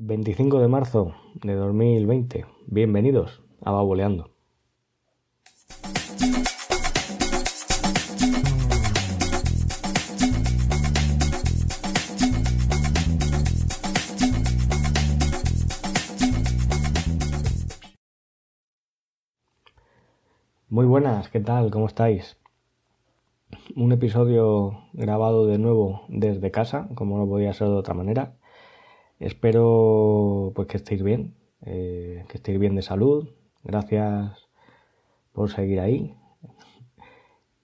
[0.00, 1.12] 25 de marzo
[1.42, 2.46] de 2020.
[2.68, 4.30] Bienvenidos a Baboleando.
[20.68, 21.72] Muy buenas, ¿qué tal?
[21.72, 22.38] ¿Cómo estáis?
[23.74, 28.37] Un episodio grabado de nuevo desde casa, como no podía ser de otra manera.
[29.20, 33.28] Espero pues que estéis bien, eh, que estéis bien de salud.
[33.64, 34.48] Gracias
[35.32, 36.14] por seguir ahí.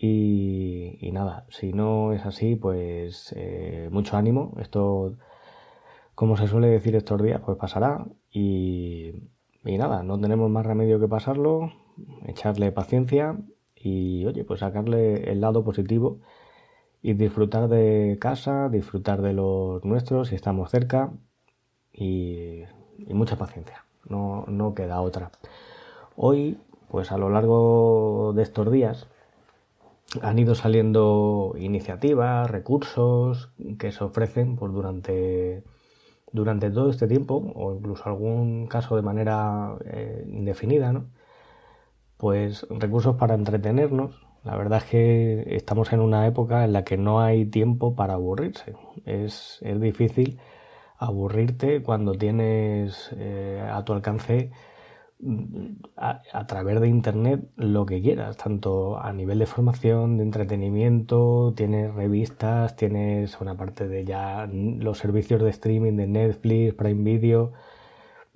[0.00, 4.54] Y, nada, si no es así, pues eh, mucho ánimo.
[4.60, 5.16] Esto,
[6.14, 8.06] como se suele decir estos días, pues pasará.
[8.30, 9.14] Y,
[9.64, 11.72] y nada, no tenemos más remedio que pasarlo,
[12.26, 13.38] echarle paciencia
[13.74, 16.20] y, oye, pues sacarle el lado positivo
[17.02, 21.12] y disfrutar de casa, disfrutar de los nuestros si estamos cerca
[21.98, 22.64] y,
[23.12, 25.30] mucha paciencia, no, no queda otra.
[26.16, 26.58] Hoy,
[26.90, 29.06] pues a lo largo de estos días,
[30.22, 35.64] han ido saliendo iniciativas, recursos que se ofrecen pues, durante,
[36.32, 41.06] durante todo este tiempo, o incluso algún caso de manera eh, indefinida, ¿no?
[42.16, 44.26] Pues recursos para entretenernos.
[44.44, 48.14] La verdad es que estamos en una época en la que no hay tiempo para
[48.14, 48.74] aburrirse.
[49.04, 50.40] Es, es difícil
[50.98, 54.50] aburrirte cuando tienes eh, a tu alcance
[55.20, 61.54] mm, a, través de internet lo que quieras, tanto a nivel de formación, de entretenimiento,
[61.56, 67.52] tienes revistas, tienes una parte de ya los servicios de streaming de Netflix, Prime Video.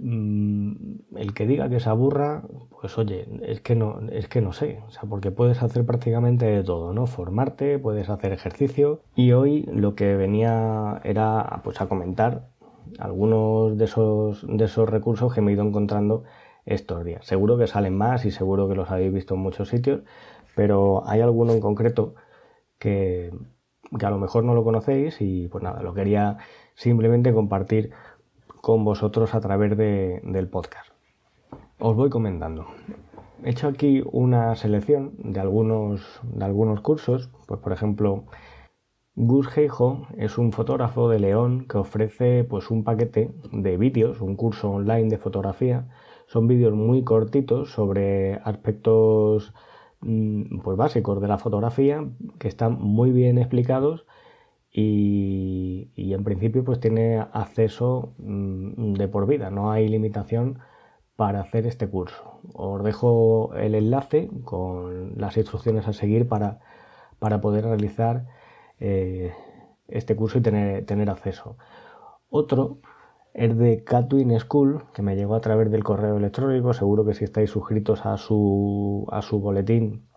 [0.00, 2.44] Mm, el que diga que se aburra,
[2.80, 6.46] pues oye, es que no, es que no sé, o sea, porque puedes hacer prácticamente
[6.46, 7.06] de todo, ¿no?
[7.08, 12.48] Formarte, puedes hacer ejercicio y hoy lo que venía era pues a comentar
[13.00, 16.22] algunos de esos, de esos recursos que me he ido encontrando
[16.64, 17.26] estos días.
[17.26, 20.02] Seguro que salen más y seguro que los habéis visto en muchos sitios,
[20.54, 22.14] pero hay alguno en concreto
[22.78, 23.32] que,
[23.98, 26.38] que a lo mejor no lo conocéis y pues nada, lo quería
[26.76, 27.90] simplemente compartir
[28.60, 30.90] con vosotros a través de, del podcast.
[31.78, 32.66] Os voy comentando.
[33.44, 38.24] He hecho aquí una selección de algunos, de algunos cursos, pues por ejemplo,
[39.14, 44.36] Gus Heijo es un fotógrafo de León que ofrece pues un paquete de vídeos, un
[44.36, 45.88] curso online de fotografía.
[46.26, 49.54] Son vídeos muy cortitos sobre aspectos
[50.00, 52.08] mm, pues básicos de la fotografía
[52.38, 54.06] que están muy bien explicados
[54.80, 60.60] y, en principio pues tiene acceso mm, de por vida, no hay limitación
[61.16, 62.40] para hacer este curso.
[62.54, 66.60] Os dejo el enlace con las instrucciones a seguir para,
[67.18, 68.26] para poder realizar
[68.78, 69.32] eh,
[69.88, 71.56] este curso y tener, tener acceso.
[72.30, 72.78] Otro
[73.34, 76.72] es de Catwin School, que me llegó a través del correo electrónico.
[76.72, 80.07] Seguro que si estáis suscritos a su, a su boletín,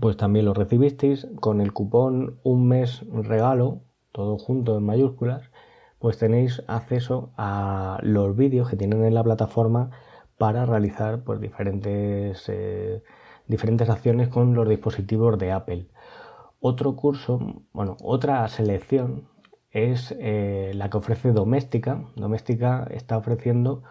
[0.00, 1.26] pues también lo recibisteis.
[1.40, 3.82] Con el cupón un mes regalo,
[4.12, 5.50] todo junto en mayúsculas,
[5.98, 9.90] pues tenéis acceso a los vídeos que tienen en la plataforma
[10.38, 13.02] para realizar pues, diferentes, eh,
[13.46, 15.88] diferentes acciones con los dispositivos de Apple.
[16.60, 19.28] Otro curso, bueno, otra selección
[19.70, 22.04] es eh, la que ofrece Doméstica.
[22.16, 23.82] Doméstica está ofreciendo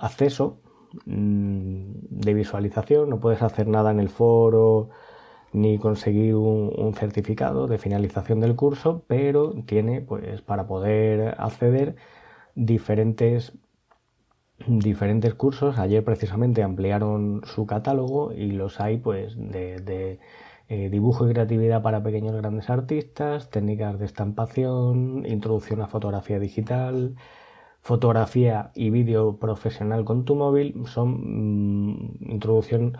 [0.00, 0.67] acceso mm,
[1.04, 4.90] de visualización, no puedes hacer nada en el foro
[5.52, 11.96] ni conseguir un, certificado de finalización del curso, pero tiene pues para poder acceder
[12.54, 13.52] diferentes
[14.66, 15.78] diferentes cursos.
[15.78, 20.18] Ayer precisamente ampliaron su catálogo y los hay pues de
[20.70, 27.16] eh, dibujo y creatividad para pequeños grandes artistas, técnicas de estampación, introducción a fotografía digital,
[27.80, 32.98] fotografía y vídeo profesional con tu móvil, son mm, introducción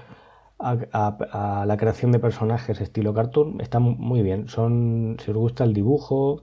[0.59, 5.73] a, la creación de personajes estilo cartoon, está muy bien, son, si os gusta el
[5.73, 6.43] dibujo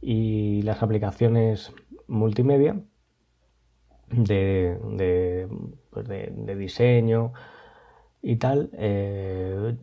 [0.00, 1.72] y las aplicaciones
[2.08, 2.80] multimedia
[4.10, 5.48] de,
[5.90, 7.32] pues de diseño,
[8.26, 9.76] y tal, eh,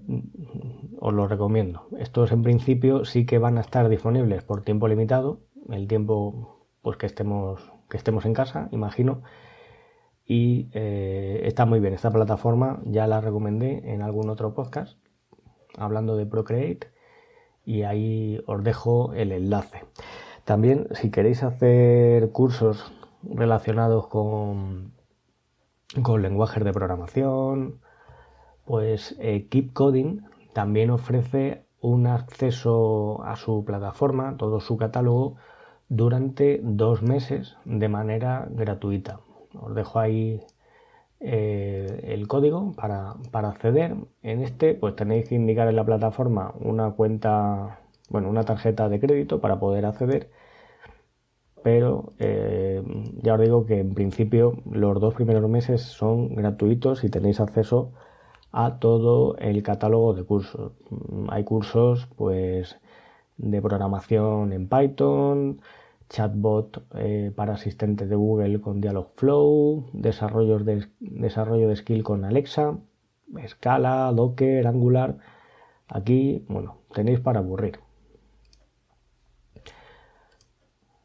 [0.99, 1.87] os lo recomiendo.
[1.99, 6.97] Estos en principio sí que van a estar disponibles por tiempo limitado, el tiempo pues
[6.97, 9.21] que estemos, que estemos en casa, imagino.
[10.25, 14.97] Y eh, está muy bien, esta plataforma ya la recomendé en algún otro podcast
[15.77, 16.87] hablando de Procreate
[17.65, 19.83] y ahí os dejo el enlace.
[20.45, 22.93] También si queréis hacer cursos
[23.23, 24.93] relacionados con,
[26.01, 27.81] con lenguajes de programación,
[28.65, 30.21] pues eh, Keep Coding
[30.53, 35.35] también ofrece un acceso a su plataforma, todo su catálogo,
[35.91, 39.19] durante dos meses de manera gratuita.
[39.59, 40.39] Os dejo ahí
[41.19, 43.95] eh, el código para, acceder.
[44.23, 49.01] En este, pues tenéis que indicar en la plataforma una cuenta, bueno, una tarjeta de
[49.01, 50.31] crédito para poder acceder.
[51.61, 52.81] Pero eh,
[53.21, 57.91] ya os digo que en principio los dos primeros meses son gratuitos y tenéis acceso
[58.53, 60.71] a todo el catálogo de cursos.
[61.29, 62.79] Hay cursos, pues,
[63.37, 65.61] de programación en Python,
[66.11, 72.77] chatbot eh, para asistentes de Google con Dialogflow, desarrollos de, desarrollo de skill con Alexa,
[73.47, 75.17] Scala, Docker, Angular.
[75.87, 77.79] Aquí, bueno, tenéis para aburrir.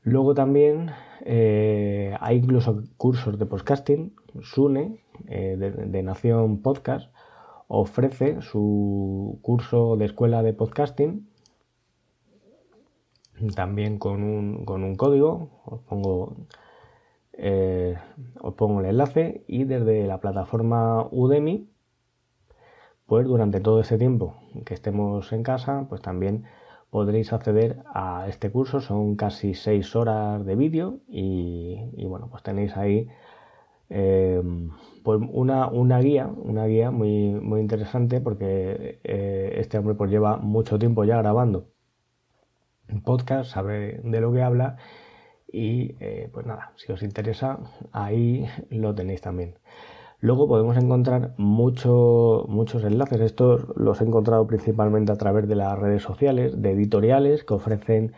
[0.03, 0.91] Luego también
[1.25, 4.15] eh, hay incluso cursos de podcasting.
[4.43, 7.11] Sune, eh, de, Nación Podcast,
[7.69, 11.27] ofrece su curso de escuela de podcasting
[13.55, 16.37] también con un, con un código, os pongo,
[17.33, 17.97] eh,
[18.41, 21.69] os pongo el enlace y desde la plataforma Udemy,
[23.07, 26.45] pues durante todo ese tiempo que estemos en casa, pues también
[26.91, 32.77] podréis acceder a este curso, son casi seis horas de vídeo y, bueno, pues tenéis
[32.77, 33.09] ahí
[33.91, 34.43] eh,
[35.05, 40.39] pues una, una, guía, una guía muy, muy interesante porque eh, este hombre pues lleva
[40.39, 41.69] mucho tiempo ya grabando
[43.05, 44.77] podcast, sabe de lo que habla
[45.53, 47.59] y eh, pues nada, si os interesa,
[47.93, 49.55] ahí lo tenéis también.
[50.21, 53.21] Luego podemos encontrar muchos enlaces.
[53.21, 58.13] Estos los he encontrado principalmente a través de las redes sociales, de editoriales que ofrecen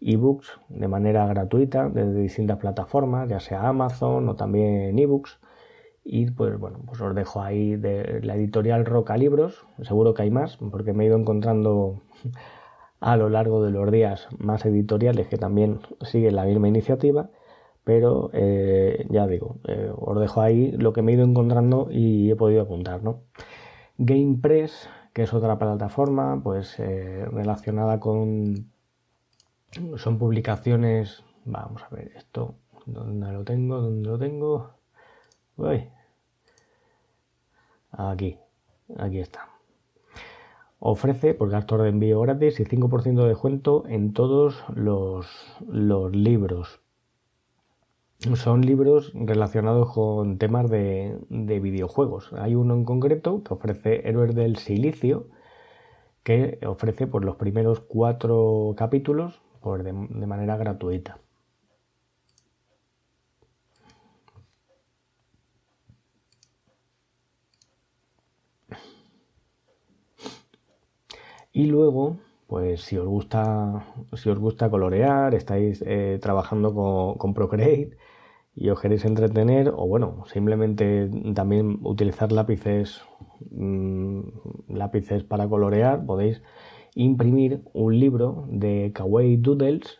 [0.00, 5.38] ebooks de manera gratuita desde distintas plataformas, ya sea Amazon o también ebooks.
[6.04, 9.66] Y pues bueno, pues os dejo ahí de la editorial Roca Libros.
[9.82, 12.00] Seguro que hay más, porque me he ido encontrando
[13.00, 17.30] a lo largo de los días más editoriales que también siguen la misma iniciativa,
[17.84, 22.30] pero eh, ya digo, eh, os dejo ahí lo que me he ido encontrando y
[22.30, 23.22] he podido apuntar, ¿no?
[23.98, 28.70] GamePress, que es otra plataforma, pues eh, relacionada con...
[29.96, 31.24] Son publicaciones...
[31.46, 32.54] Vamos a ver esto,
[32.84, 33.80] ¿dónde lo tengo?
[33.80, 34.70] ¿Dónde lo tengo?
[35.56, 35.88] Uy.
[37.92, 38.38] Aquí,
[38.98, 39.59] aquí está.
[40.82, 45.26] Ofrece por gastos de envío gratis y 5% de descuento en todos los,
[46.12, 46.80] libros.
[48.34, 52.32] Son libros relacionados con temas de, videojuegos.
[52.32, 55.26] Hay uno en concreto que ofrece Héroes del Silicio,
[56.22, 61.19] que ofrece por los primeros cuatro capítulos por de manera gratuita.
[71.60, 72.16] Y luego,
[72.46, 73.84] pues si os gusta,
[74.14, 76.74] si os gusta colorear, estáis eh, trabajando
[77.18, 77.98] con, Procreate
[78.56, 83.02] y os queréis entretener, o bueno, simplemente también utilizar lápices,
[83.50, 84.20] mm,
[84.68, 86.42] lápices para colorear, podéis
[86.94, 89.98] imprimir un libro de Kawaii Doodles,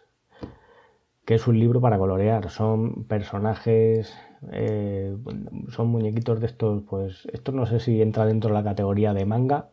[1.26, 2.48] que es un libro para colorear.
[2.48, 4.14] Son personajes,
[4.52, 5.14] eh,
[5.68, 9.26] son muñequitos de estos, pues esto no sé si entra dentro de la categoría de
[9.26, 9.68] manga,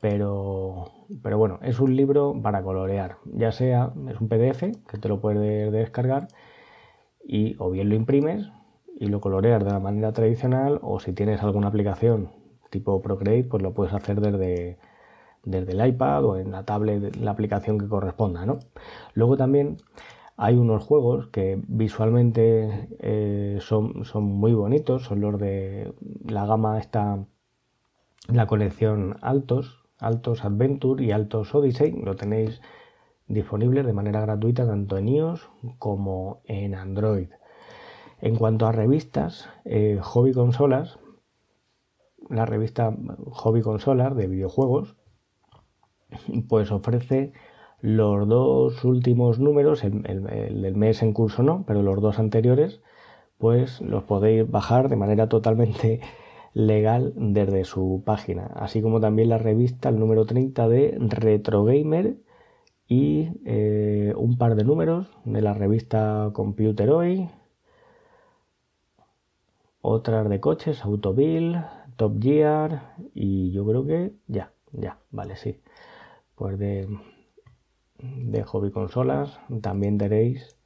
[0.00, 0.86] pero,
[1.22, 5.20] pero bueno, es un libro para colorear, ya sea, es un PDF que te lo
[5.20, 6.28] puedes descargar
[7.24, 8.50] y o bien lo imprimes
[8.98, 12.30] y lo coloreas de la manera tradicional o si tienes alguna aplicación
[12.70, 14.78] tipo Procreate, pues lo puedes hacer desde,
[15.44, 18.58] desde el iPad o en la tablet, la aplicación que corresponda, ¿no?
[19.14, 19.78] Luego también
[20.36, 25.92] hay unos juegos que visualmente eh, son, son muy bonitos, son los de
[26.26, 27.18] la gama esta,
[28.28, 31.92] la colección Altos, Altos Adventure y Altos Odyssey.
[31.92, 32.60] Lo tenéis
[33.28, 37.28] disponible de manera gratuita tanto en iOS como en Android.
[38.20, 40.98] En cuanto a revistas, eh, Hobby Consolas,
[42.28, 42.94] la revista
[43.30, 44.96] Hobby Consolas de videojuegos,
[46.48, 47.32] pues ofrece
[47.80, 52.82] los dos últimos números, el, el, del mes en curso no, pero los dos anteriores,
[53.38, 56.00] pues los podéis bajar de manera totalmente
[56.54, 62.16] legal desde su página, así como también la revista, el número 30 de Retro Gamer
[62.88, 67.28] y eh, un par de números de la revista Computer Hoy,
[69.80, 71.58] otras de coches, Autobill,
[71.96, 75.60] Top Gear y yo creo que ya, ya, vale, sí.
[76.34, 76.88] Pues de,
[77.98, 80.56] de hobby consolas también tenéis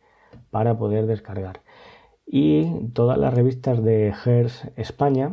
[0.50, 1.62] para poder descargar.
[2.26, 5.32] Y todas las revistas de Hers España,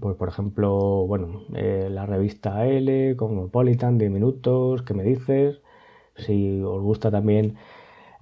[0.00, 5.60] pues por ejemplo, bueno, eh, la revista L, Cosmopolitan, 10 minutos, ¿qué me dices?
[6.16, 7.56] Si os gusta también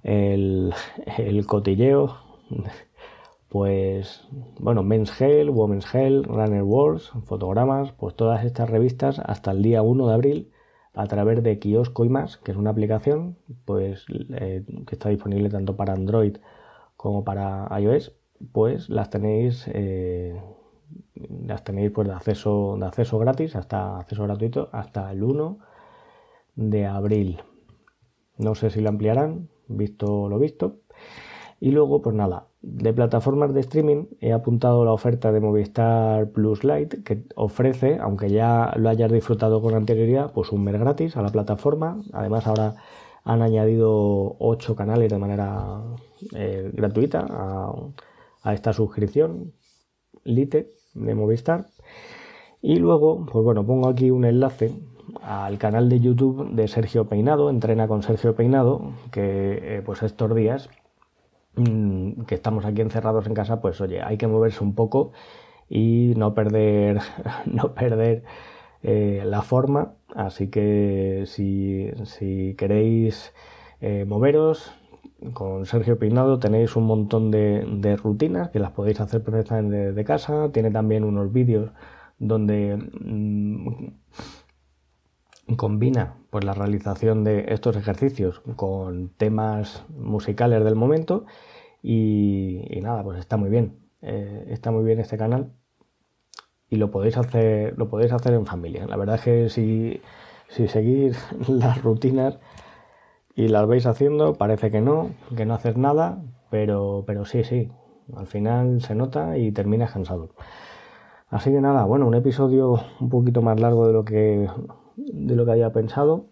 [0.03, 0.73] el,
[1.17, 2.17] el cotilleo,
[3.49, 4.27] pues
[4.59, 9.81] bueno, Men's Health, Women's Health, Runner Wars, fotogramas, pues todas estas revistas hasta el día
[9.81, 10.51] 1 de abril
[10.93, 15.49] a través de Kiosco y más, que es una aplicación pues eh, que está disponible
[15.49, 16.37] tanto para Android
[16.97, 18.13] como para iOS,
[18.51, 20.41] pues las tenéis eh,
[21.45, 25.59] las tenéis pues de acceso de acceso gratis hasta acceso gratuito hasta el 1
[26.55, 27.41] de abril.
[28.37, 30.77] No sé si lo ampliarán, visto lo visto.
[31.59, 36.63] Y luego, pues nada, de plataformas de streaming he apuntado la oferta de Movistar Plus
[36.63, 41.21] Lite que ofrece, aunque ya lo hayas disfrutado con anterioridad, pues un mes gratis a
[41.21, 42.01] la plataforma.
[42.11, 42.75] Además ahora
[43.23, 45.81] han añadido 8 canales de manera
[46.35, 47.73] eh, gratuita a,
[48.43, 49.53] a, esta suscripción
[50.23, 51.67] Lite de Movistar.
[52.61, 54.73] Y luego, pues bueno, pongo aquí un enlace
[55.21, 60.33] al canal de YouTube de Sergio Peinado, entrena con Sergio Peinado, que eh, pues estos
[60.35, 60.69] días
[61.55, 65.11] mm, que estamos aquí encerrados en casa, pues oye, hay que moverse un poco
[65.69, 66.99] y no perder,
[67.45, 68.23] no perder
[68.83, 69.93] eh, la forma.
[70.15, 73.33] Así que si, si queréis
[73.81, 74.71] eh, moveros
[75.33, 80.49] con Sergio Peinado tenéis un montón de, rutinas que las podéis hacer perfectamente de casa.
[80.51, 81.71] Tiene también unos vídeos
[82.19, 83.87] donde mm,
[85.57, 91.25] combina pues la realización de estos ejercicios con temas musicales del momento
[91.83, 95.51] y, nada pues está muy bien eh, está muy bien este canal
[96.69, 100.01] y lo podéis hacer lo podéis hacer en familia la verdad es que si,
[100.49, 101.17] si seguís
[101.47, 102.39] las rutinas
[103.35, 107.71] y las veis haciendo parece que no que no haces nada pero pero sí sí
[108.15, 110.29] al final se nota y terminas cansado
[111.29, 114.47] así que nada bueno un episodio un poquito más largo de lo que
[114.95, 116.27] de lo que había pensado,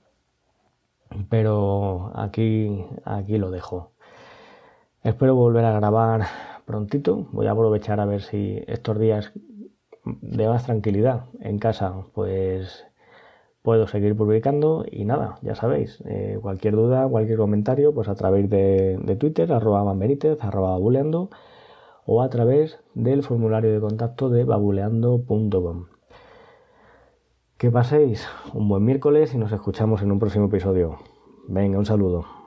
[1.30, 3.92] pero aquí, aquí lo dejo.
[5.04, 6.22] Espero volver a grabar
[6.66, 7.28] prontito.
[7.32, 9.32] Voy a aprovechar a ver si estos días
[10.06, 12.86] de más tranquilidad en casa, pues
[13.64, 18.50] puedo seguir publicando y nada, ya sabéis, eh, cualquier duda, cualquier comentario, pues a través
[18.50, 21.30] de, Twitter, arroba manbenítez, arroba babuleando
[22.06, 25.86] o a través del formulario de contacto de babuleando.com.
[27.58, 30.98] Que paséis un buen miércoles y nos escuchamos en un próximo episodio.
[31.48, 32.43] Venga, un saludo.